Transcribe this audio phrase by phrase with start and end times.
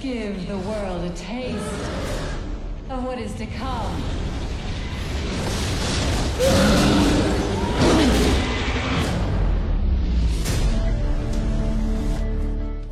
[0.00, 1.58] give the world a taste
[2.88, 4.02] of what is to come.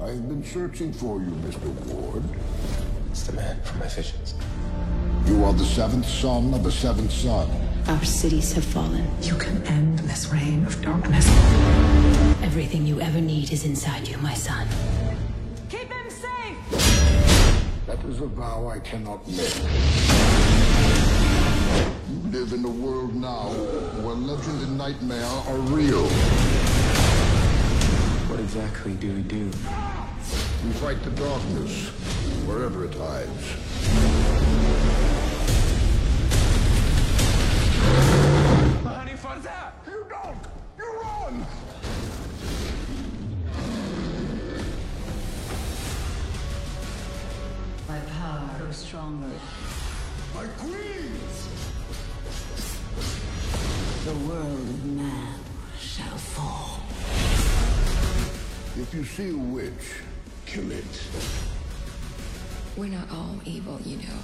[0.02, 1.68] I've been searching for you, Mr.
[1.86, 2.24] Ward.
[3.10, 4.34] It's the man from my visions.
[5.24, 7.48] You are the seventh son of the seventh son.
[7.86, 9.06] Our cities have fallen.
[9.22, 11.26] You can end this reign of darkness.
[12.42, 14.68] Everything you ever need is inside you, my son.
[18.08, 19.54] Is a vow I cannot make.
[22.08, 23.50] You live in a world now
[24.02, 26.06] where legend and nightmare are real.
[28.28, 29.44] What exactly do we do?
[29.44, 31.88] We fight the darkness,
[32.46, 33.56] wherever it hides.
[38.84, 39.77] Honey, for that!
[48.68, 49.30] Power grows stronger.
[50.34, 51.12] My queen!
[54.04, 55.34] The world of man
[55.78, 56.80] shall fall.
[58.80, 60.02] If you see a witch,
[60.46, 60.84] kill it.
[62.76, 64.18] We're not all evil, you know.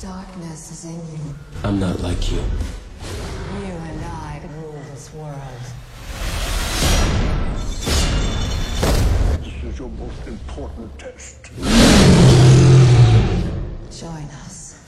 [0.00, 1.34] Darkness is in you.
[1.64, 2.38] I'm not like you.
[2.38, 5.36] You and I rule this world.
[9.42, 12.35] This is your most important test.
[13.98, 14.78] Join us.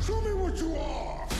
[0.00, 1.35] Show me what you are!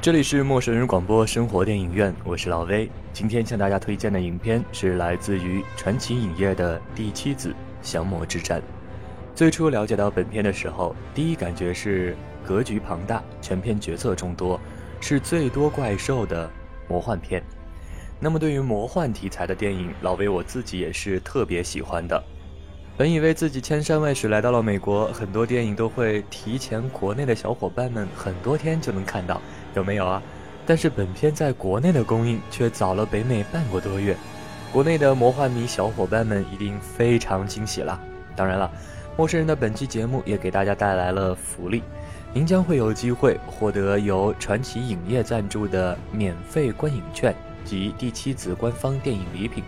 [0.00, 2.88] 这里是陌生人广播生活电影院，我是老威。
[3.12, 8.60] 今天向大家推荐的影片是来自于传奇影业的《第七子降魔之战》。
[9.34, 12.16] 最初了解到本片的时候，第一感觉是
[12.46, 14.58] 格局庞大，全片角色众多，
[15.00, 16.48] 是最多怪兽的
[16.88, 17.42] 魔幻片。
[18.20, 22.22] 那么对于魔幻题材的电影，老威我自己也是特别喜欢的。
[22.98, 29.40] 本以为自己千山万水来到了美国，很多电影都会提前国内的小伙伴们很多天就能看到，
[29.76, 30.20] 有没有啊？
[30.66, 34.16] 但是本片在国内的公映却早了北美半个多月，
[34.72, 38.00] 国内的魔幻迷小伙伴们一定非常惊喜啦！
[38.34, 38.68] 当然了，
[39.16, 41.84] 陌生人的本期节目也给大家带来了福利，
[42.34, 47.32] 您将会有机会获得由传奇影业赞助的免费观影券
[47.64, 49.62] 及第七子官方电影礼品。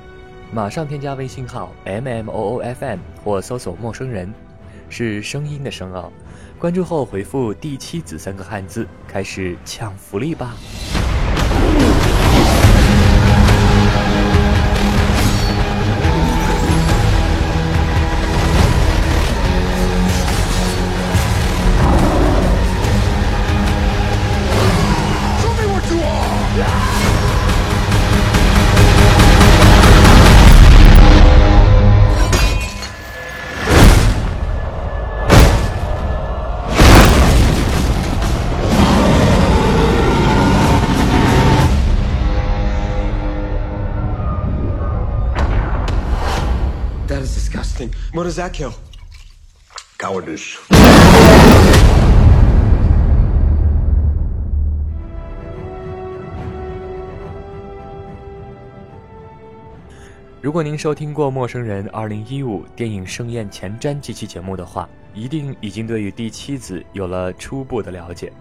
[0.52, 4.32] 马上添加微信号 m m o o f m 或搜索“陌生人”，
[4.90, 6.10] 是声音的声哦。
[6.58, 10.56] 关注后回复“第七子”三个汉字，开始抢福利吧。
[48.12, 48.72] What does that kill?
[49.98, 50.58] Cowardice.
[60.42, 68.32] 如果您收听过《陌生人》二零一五电影盛宴前瞻这期节目的话，一定已经对于第七子有了初步的了解。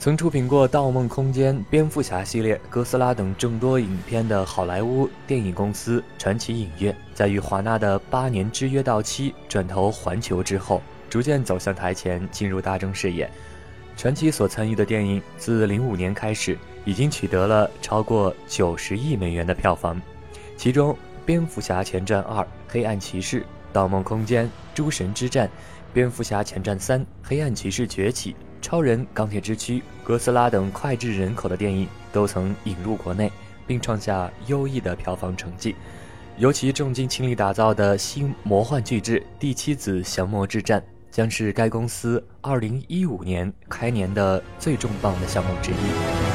[0.00, 10.80] 曾出品过《盗梦空间》《蝙蝠侠》系列、哥斯拉等众多影片的好莱坞电影公司传奇影业，在与华纳的八年之约到期，转投环球之后，
[11.10, 13.28] 逐渐走向台前，进入大众视野。
[13.96, 20.00] 传奇所参与的电影自零五年开始，已经取得了超过九十亿美元的票房，
[20.56, 20.92] 其中
[21.26, 23.40] 《蝙蝠侠前传二》《黑暗骑士》
[23.72, 25.48] 《盗梦空间》《诸神之战》
[25.92, 28.32] 《蝙蝠侠前传三》《黑暗骑士崛起》。
[28.60, 33.30] 超人、钢铁之躯、哥斯拉等脍炙人口的电影都曾引入国内，
[33.66, 35.74] 并创下优异的票房成绩。
[36.36, 46.27] 尤其重金倾力打造的新魔幻巨制《第七子降魔之战》，将是该公司2015年开年的最重磅的项目之一。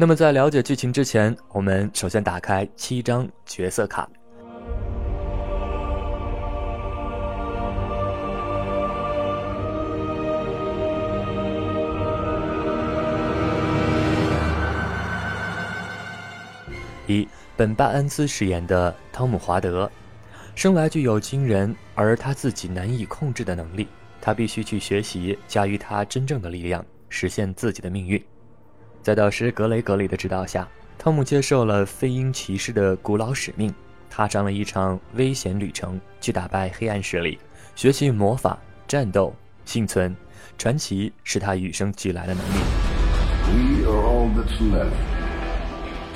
[0.00, 4.08] 那么，在了解剧情之前，我们首先打开七张角色卡。
[17.08, 19.90] 一，本·巴恩斯饰演的汤姆·华德，
[20.54, 23.88] 生来具有惊人而他自己难以控制的能力，
[24.20, 28.24] 他必须去学习驾驭他真正的力量，实现自己的命运。
[29.08, 30.68] 在导师格雷格里的指导下，
[30.98, 33.74] 汤姆接受了飞鹰骑士的古老使命，
[34.10, 37.38] 踏上了一场危险旅程，去打败黑暗势力，
[37.74, 39.34] 学习魔法、战斗、
[39.64, 40.14] 幸存。
[40.58, 42.58] 传奇是他与生俱来的能力。
[43.46, 44.92] We are all that's left.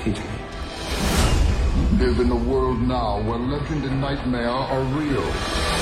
[0.05, 0.21] Teach me.
[1.99, 5.72] Live in a world now where legend and nightmare are real.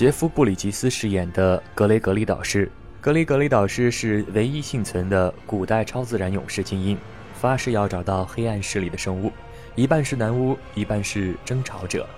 [0.00, 2.72] 杰夫·布里吉斯饰演的格雷格里导师。
[3.02, 6.96] 格雷格里导师是唯一幸存的古代超自然勇士精英，
[7.34, 9.30] 发誓要找到黑暗势力的生物，
[9.74, 12.08] 一半是男巫，一半是争吵者。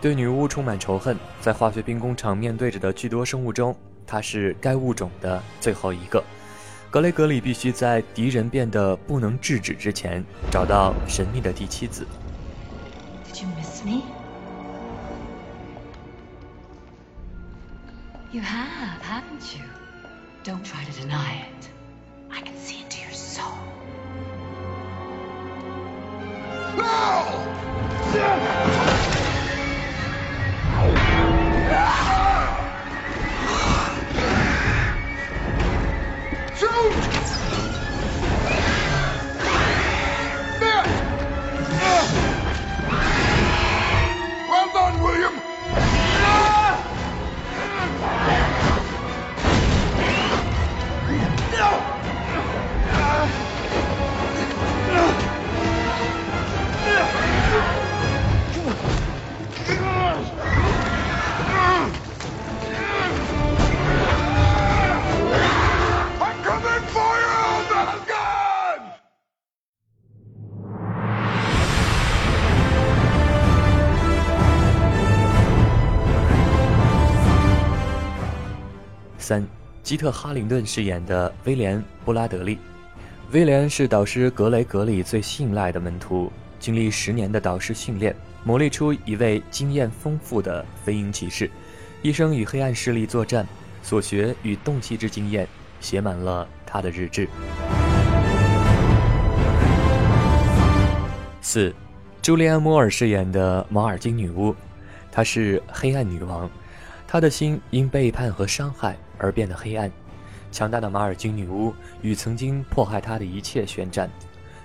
[0.00, 3.76] 对女巫充满仇恨，在化学兵工厂面对着的巨多生物中，
[4.06, 6.22] 他是该物种的最后一个。
[6.88, 12.06] 格雷格里必须在敌人变得不能制止之前，找到神秘的第七子。
[13.32, 14.02] Did you miss me?
[18.30, 19.64] You have, haven't you?
[20.44, 21.70] Don't try to deny it.
[22.30, 23.54] I can see into your soul.
[26.76, 27.48] Well
[79.88, 82.58] 基特·哈灵顿饰演的威廉·布拉德利。
[83.32, 86.30] 威廉是导师格雷格里最信赖的门徒，
[86.60, 88.14] 经历十年的导师训练，
[88.44, 91.50] 磨砺出一位经验丰富的飞鹰骑士，
[92.02, 93.48] 一生与黑暗势力作战，
[93.82, 95.48] 所学与动气之经验
[95.80, 97.26] 写满了他的日志。
[101.40, 101.74] 四，
[102.20, 104.54] 朱莉安·摩尔饰演的马尔金女巫，
[105.10, 106.50] 她是黑暗女王，
[107.06, 109.90] 她的心因背叛和伤害而变得黑暗。
[110.50, 114.10] 强大的马尔金女巫与曾经迫害她的一切宣战，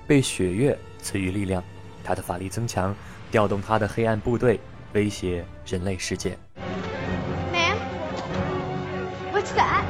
[0.08, 1.62] 被血月赐予力量，
[2.04, 2.96] 她的法力增强，
[3.30, 4.60] 调动她的黑暗部队，
[4.94, 6.38] 威胁人类世界。
[7.52, 7.78] Ma'am?
[9.34, 9.84] What's that?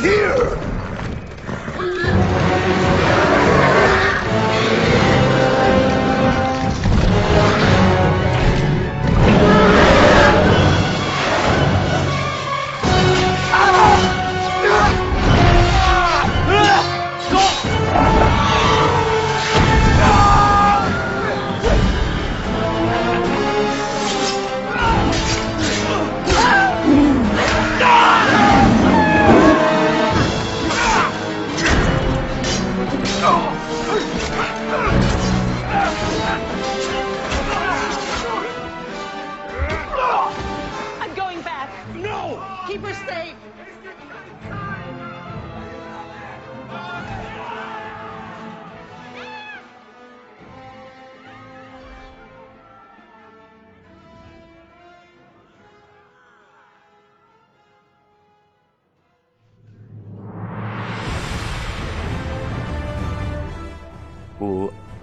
[0.00, 0.69] Here!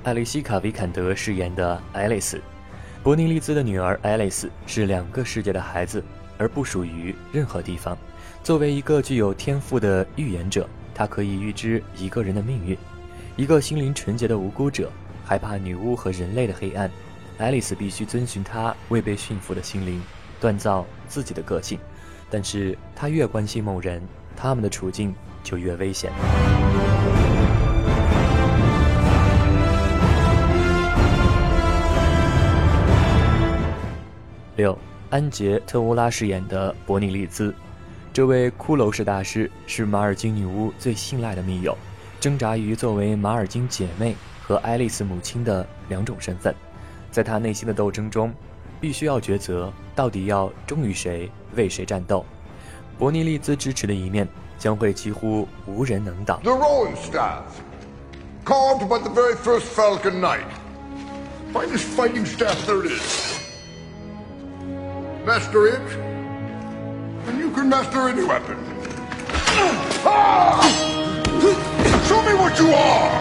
[0.07, 2.41] 艾丽西卡·维坎德饰演的爱丽丝。
[3.03, 6.01] 伯尼利兹的女儿爱丽丝是两个世界的孩子，
[6.37, 7.97] 而不属于任何地方。
[8.41, 12.77] 作为一个具有天赋的预言者，她可以预知一个人的命运。
[13.35, 14.89] 一个心灵纯洁的无辜者，
[15.25, 16.89] 害怕女巫和人类的黑暗。
[17.37, 20.01] 爱丽丝必须遵循她未被驯服的心灵，
[20.39, 21.77] 锻造自己的个性。
[22.29, 24.01] 但是她越关心某人，
[24.37, 26.13] 他们的处境就越危险。
[34.57, 34.75] 六，
[35.11, 37.53] 安杰特乌拉饰演的伯尼利兹，
[38.11, 41.77] 这位骷髅式大师是马尔金女巫最信赖的密友，
[42.19, 46.55] 挣扎于作为马尔金姐妹和爱丽丝母亲的两种身份，
[47.11, 48.33] 在他内心的斗争中，
[48.81, 52.25] 必须要抉择到底要忠于谁，为谁战斗。
[52.97, 56.41] 伯尼利兹支持的一面将会几乎无人能挡。
[56.41, 57.43] The rowing staff,
[58.43, 60.47] carved by the very first Falcon Knight.
[61.53, 63.36] Finest fighting staff there is.
[65.27, 65.81] Master it,
[67.27, 68.55] and you can master any weapon.
[72.07, 73.11] Show me what you are!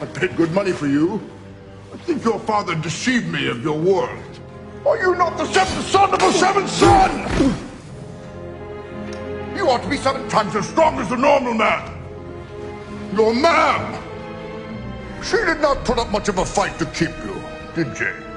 [0.00, 1.20] I paid good money for you.
[1.92, 4.40] I think your father deceived me of your worth.
[4.86, 7.10] Are you not the seventh son of a seventh son?
[9.54, 11.94] You ought to be seven times as strong as the normal man.
[13.14, 14.02] Your ma'am!
[15.22, 17.38] She did not put up much of a fight to keep you,
[17.74, 18.29] did she?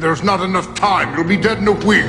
[0.00, 1.14] There's not enough time.
[1.14, 2.06] You'll be dead in a week.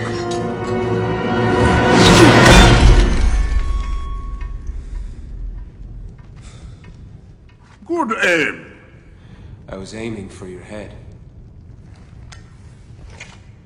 [7.86, 8.66] Good aim.
[9.68, 10.92] I was aiming for your head.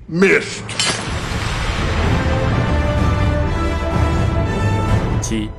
[0.09, 0.63] Missed.
[5.21, 5.49] 七，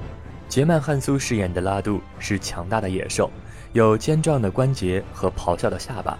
[0.48, 3.30] 杰曼·汉苏饰演的拉杜是强大的野兽，
[3.72, 6.18] 有尖壮的关节和咆哮的下巴，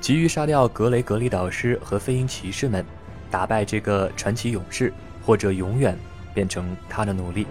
[0.00, 2.84] 急于杀掉格雷格里导师和飞鹰骑士们，
[3.30, 4.92] 打败这个传奇勇士，
[5.24, 5.98] 或者永远
[6.32, 7.46] 变成他的奴隶。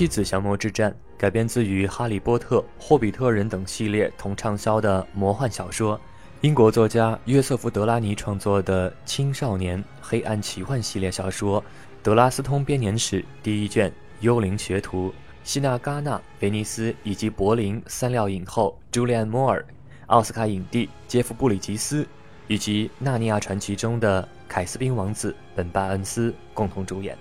[0.00, 6.00] 第七子降魔之战改编自于《哈利波特》《霍比特人》等系列同畅销的魔幻小说，
[6.40, 11.60] 英国作家约瑟夫·德拉尼创作的青少年黑暗奇幻系列小说
[12.02, 13.90] 《德拉斯通编年史》第一卷
[14.20, 15.10] 《幽灵学徒》，
[15.44, 19.62] 希纳·戛纳、威尼斯以及柏林三料影后朱利安·摩尔、
[20.06, 22.08] 奥斯卡影帝杰夫·布里吉斯
[22.46, 27.14] 以及《纳尼亚传奇》中的凯斯宾王子本·巴恩斯共同主演。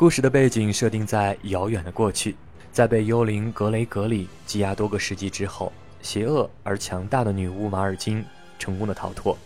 [0.00, 2.34] 故事的背景设定在遥远的过去，
[2.72, 8.24] 在被幽灵格雷格里羁押多个世纪之后，邪恶而强大的女巫马尔金
[8.58, 9.36] 成功的逃脱，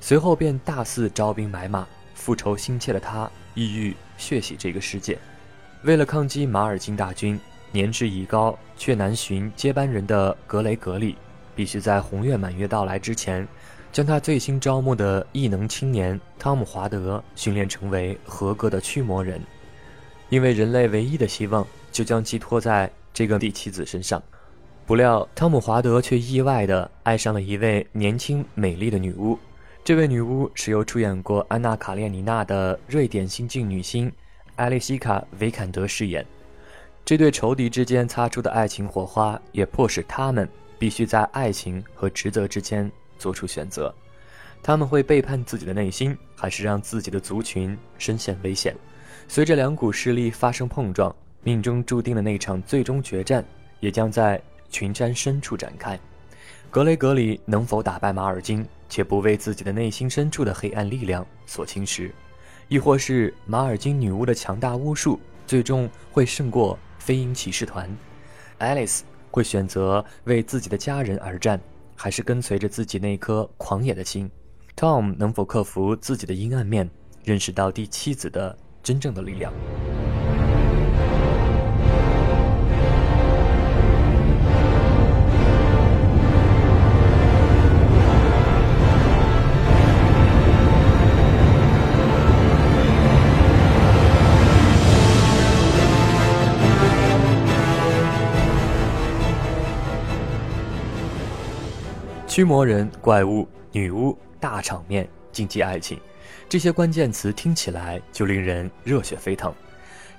[0.00, 5.18] 随后便大肆招兵买马，复仇心切的她意欲血洗这个世界。
[5.82, 7.36] 为了抗击马尔金大军，
[7.72, 11.16] 年事已高却难寻接班人的格雷格里，
[11.56, 13.44] 必须在红月满月到来之前，
[13.90, 19.42] 将他最新招募的异能青年汤姆·华德训练成为合格的驱魔人。
[20.30, 24.22] 因为人类唯一的希望就将寄托在这个第七子身上，
[24.86, 29.38] 不料汤姆·华德却意外地爱上了一位年轻美丽的女巫。
[29.82, 34.10] 这位女巫是由出演过《安娜·卡列尼娜》的瑞典新晋女星
[34.54, 36.24] 艾丽西卡·维坎德饰演。
[37.04, 43.92] 这对仇敌之间擦出的爱情火花，也迫使他们必须在爱情和职责之间做出选择。
[44.62, 48.76] 他们会背叛自己的内心，还是让自己的族群深陷危险？
[49.32, 53.44] 随着两股势力发生碰撞，命中注定的那场最终决战
[53.78, 55.96] 也将在群山深处展开。
[56.68, 62.10] 格雷格里能否打败马尔金，且不为自己的内心深处的黑暗力量所侵蚀？
[62.66, 67.88] 亦或是马尔金女巫的强大巫术最终会胜过飞鹰骑士团
[68.58, 71.60] ？Alice 会选择为自己的家人而战，
[71.94, 74.28] 还是跟随着自己那颗狂野的心
[74.76, 76.90] ？Tom 能否克服自己的阴暗面，
[77.22, 79.52] 认识到第七子的真正的力量？
[102.26, 106.00] 驱魔人、怪物、女巫、大场面、禁忌爱情，
[106.48, 109.52] 这些关键词听起来就令人热血沸腾。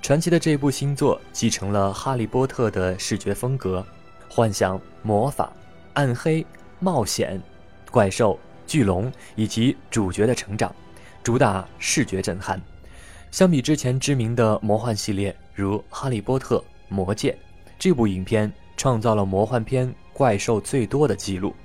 [0.02, 3.86] 传奇的这部新作继承了《哈利波特》的视觉风格，
[4.28, 5.52] 幻想、魔法、
[5.94, 6.46] 暗黑、
[6.80, 7.40] 冒险、
[7.92, 10.74] 怪兽、巨龙以及主角的成长，
[11.22, 12.60] 主打视觉震撼。
[13.30, 17.32] 相比之前知名的魔幻系列，如《哈利波特》《魔戒》，
[17.78, 21.56] 这部影片创造了魔幻片怪兽最多的记录。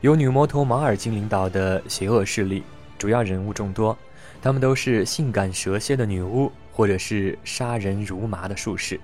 [0.00, 2.62] 由女魔头马尔金领导的邪恶势力，
[3.04, 3.94] 主要人物众多，
[4.40, 8.98] 他们都是性感蛇蝎的女巫，或者是杀人如麻的术士，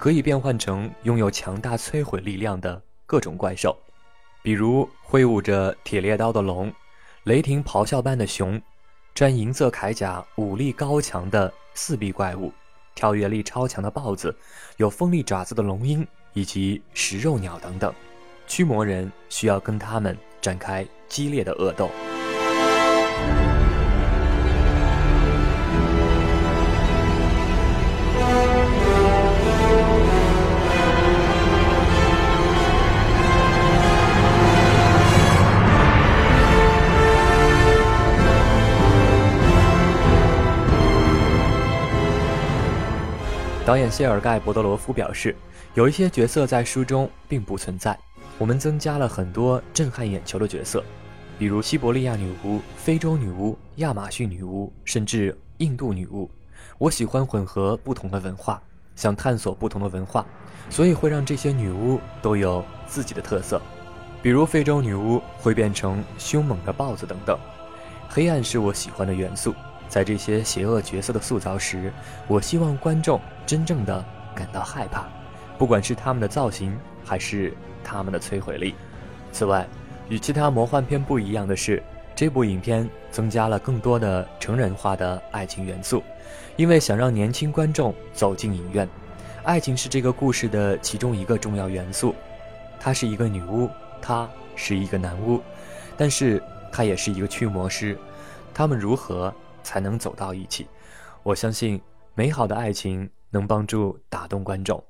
[0.00, 3.78] 可以变换成拥有强大摧毁力量的各种怪兽，
[4.42, 6.72] 比如挥舞着铁猎刀的龙，
[7.22, 8.60] 雷霆咆哮般的熊，
[9.14, 12.52] 穿银色铠甲、武力高强的四臂怪物，
[12.96, 14.36] 跳跃力超强的豹子，
[14.76, 17.94] 有锋利爪子的龙鹰，以及食肉鸟等等。
[18.48, 20.18] 驱魔人需要跟他们。
[20.38, 21.90] 展开激烈的恶斗。
[43.66, 45.34] 导演谢尔盖·博德罗夫表示，
[45.74, 47.98] 有一些角色在书中并不存在。
[48.38, 50.84] 我们增加了很多震撼眼球的角色，
[51.36, 56.30] 比如西伯利亚女巫、非洲女巫、亚马逊女巫，甚至印度女巫。
[56.78, 58.62] 我喜欢混合不同的文化，
[58.94, 60.24] 想探索不同的文化，
[60.70, 63.60] 所以会让这些女巫都有自己的特色。
[64.22, 67.36] 比如非洲女巫会变成凶猛的豹子等等。
[68.08, 69.52] 黑暗是我喜欢的元素，
[69.88, 71.92] 在这些邪恶角色的塑造时，
[72.26, 75.06] 我希望观众真正的感到害怕，
[75.58, 77.52] 不管是他们的造型还是。
[77.88, 78.74] 他们的摧毁力。
[79.30, 79.64] 此外，
[80.08, 81.80] 与其他魔幻片不一样的是，
[82.16, 86.02] 这部影片增加了更多的成人化的爱情元素，
[86.56, 88.88] 因为想让年轻观众走进影院。
[89.44, 92.12] 爱情是这个故事的其中一个重要元素。
[92.80, 93.70] 她是一个女巫，
[94.02, 95.40] 他是一个男巫，
[95.96, 97.96] 但是他也是一个驱魔师。
[98.52, 99.32] 他们如何
[99.66, 100.64] 才能走到一起？
[101.24, 101.80] 我相信，
[102.14, 104.80] 美好的爱情能帮助打动观众。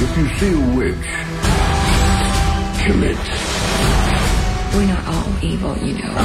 [0.00, 1.10] If you see a witch,
[2.80, 3.18] kill it.
[4.72, 6.16] We're not all evil, you know.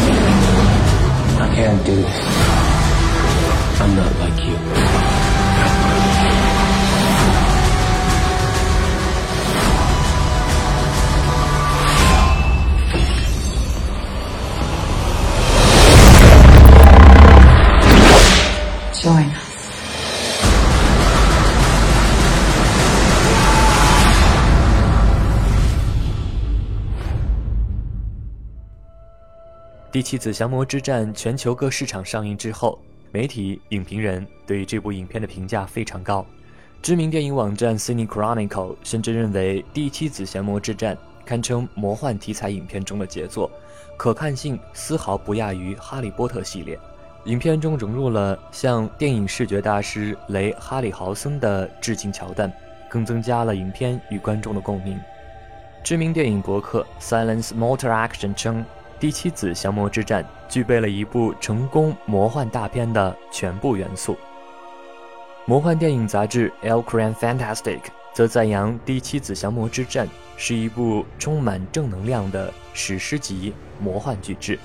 [1.40, 2.18] I can't do this.
[3.82, 5.27] I'm not like you.
[29.98, 32.78] 第七子降魔之战全球各市场上映之后，
[33.12, 36.24] 媒体、影评人对这部影片的评价非常高。
[36.84, 43.50] 知名电影网站 Cine Chronicle 甚至认为第七子降魔之战堪称魔幻题材影片中的杰作，
[43.98, 46.80] 可看性丝毫不亚于《哈利波特》系列。
[47.24, 52.54] 影片中融入了向电影视觉大师雷·哈里豪森的致敬桥段，
[52.88, 55.00] 更增加了影片与观众的共鸣。
[55.84, 58.64] 知名电影博客 Silence Motor Action 称。
[59.00, 64.18] 第七子降魔之战具备了一部成功魔幻大片的全部元素。
[65.46, 67.80] 魔幻电影杂志《El Cran Fantastic》
[68.12, 74.58] 则赞扬第七子降魔之战是一部充满正能量的史诗级魔幻巨制。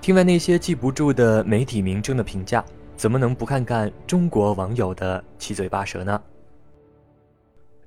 [0.00, 2.64] 听完那些记不住的媒体名称的评价，
[2.96, 6.18] 怎么能不看看中国网友的七嘴八舌呢？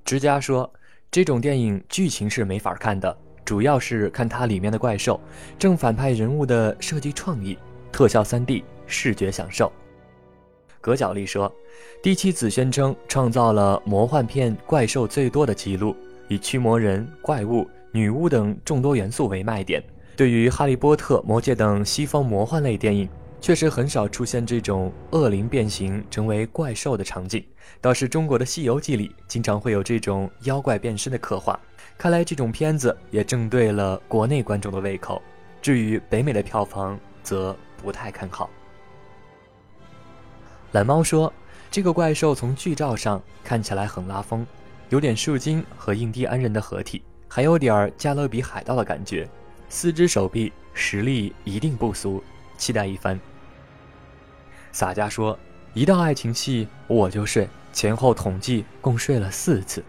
[0.10, 0.68] 之家说，
[1.12, 5.22] 这种电影剧情是没法看的，主要是看它里面的怪兽、
[5.60, 7.56] 正反派人物的设计创意、
[7.92, 9.72] 特效 3D、视觉享受。
[10.82, 11.54] 葛角力说，
[12.02, 15.96] 第七子宣称创造了魔幻片怪兽最多的记录，
[16.28, 19.80] 以驱魔人、怪物、女巫等众多元素为卖点。
[20.16, 23.08] 对于《哈利波特》《魔戒》等西方魔幻类电影，
[23.40, 27.46] 确实很少出现这种恶灵变形成为怪兽的场景。
[27.82, 31.60] 倒是中国的《西游记》里经常会有这种妖怪变身的刻画。
[31.98, 35.22] 看来这种片子也正对了国内观众的胃口。
[35.62, 38.50] 至于北美的票房，则不太看好。
[40.72, 41.32] 懒猫说
[41.70, 44.48] ：“这个怪兽从剧照上看起来很拉风，
[44.90, 49.28] 有点树精和印第安人的合体，还有点加勒比海盗的感觉。
[49.68, 52.24] 四只手臂，实力一定不俗，
[52.58, 53.20] 期待一番。”
[54.72, 55.38] 洒家说
[55.74, 59.84] ：“一到爱情戏我就睡，前后统计共睡了四次。”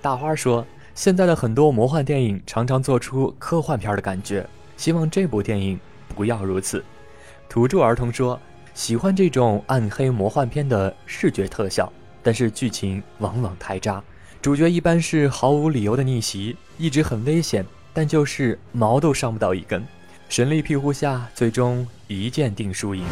[0.00, 5.78] 大花说：“现在的很多魔幻电影常常做出科幻片的感觉，希望这部电影
[6.14, 6.84] 不要如此。”
[7.48, 8.40] 土著儿童说
[8.74, 14.02] ：“喜欢这种暗黑魔幻片的视觉特效，但是剧情往往太渣。
[14.40, 19.84] 主角一般是毫无理由的逆袭，一直很危险，但就是毛都伤不到一根。
[20.28, 23.04] 神力庇护下，最终一剑定输赢。”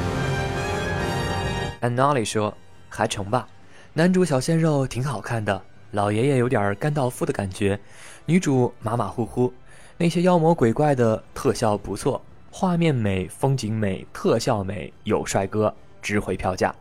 [1.86, 2.52] A n n o l l 说
[2.90, 3.48] ：“还成吧，
[3.92, 7.78] 男主小鲜肉挺好看的，老爷爷有点甘道夫的感觉，
[8.24, 9.52] 女主马马虎虎，
[9.96, 12.20] 那些妖魔鬼怪的特效不错。”
[12.50, 16.74] 画面美，风景美，特效美，有帅哥，值回票价。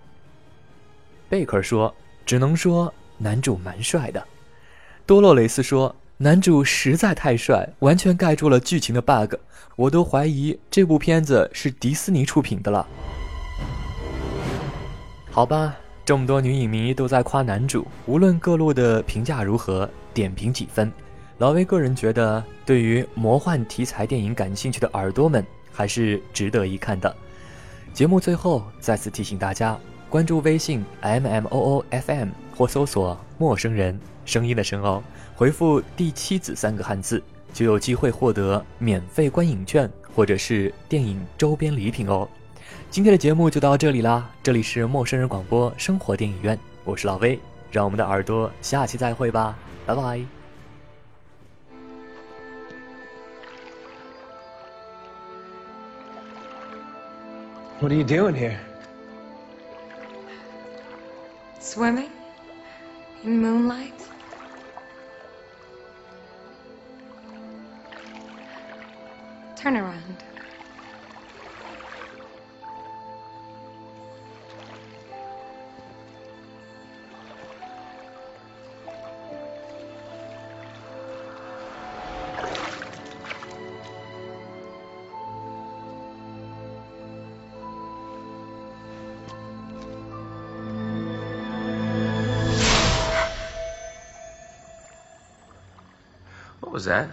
[1.27, 1.93] 贝克说
[2.25, 4.25] ：“只能说男主蛮帅的。”
[5.05, 9.35] 多洛雷斯说：“男主实在太帅，完全盖住了剧情的 bug，
[9.75, 12.87] 我都怀疑这部片子是迪士尼出品的了。”
[15.35, 20.89] 好吧，这么多女影迷都在夸男主，无论各路的评价如何，点评几分？
[21.39, 25.45] 老威个人觉得，对于魔幻题材电影感兴趣的耳朵们。
[25.73, 27.13] 还是值得一看的。
[27.93, 29.77] 节目最后再次提醒大家，
[30.09, 35.03] 关注微信 m m o o f m 或搜索“陌生人”声音的声哦，
[35.35, 37.21] 回复“第七子”三个汉字，
[37.53, 42.25] 就有机会获得免费观影券或者是电影周边礼品哦。
[42.89, 47.39] 今天的节目就到这里啦，这里是陌生人广播生活电影院，我是老威，
[47.71, 50.25] 让我们的耳朵下期再会吧，拜拜。
[57.81, 58.57] What are you doing here?
[61.59, 62.09] Swimming?
[63.23, 63.91] In moonlight?
[69.57, 70.24] Turn around.
[96.75, 97.09] Was that?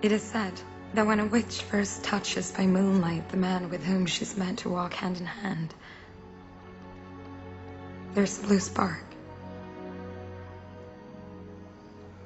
[0.00, 0.54] It is said
[0.94, 4.70] that when a witch first touches by moonlight the man with whom she's meant to
[4.70, 5.74] walk hand in hand,
[8.14, 9.04] there's a blue spark.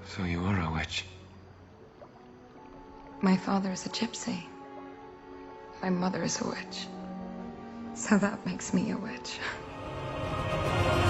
[0.07, 1.04] So you are a witch?
[3.20, 4.44] My father is a gypsy.
[5.83, 6.87] My mother is a witch.
[7.94, 9.40] So that makes me a witch.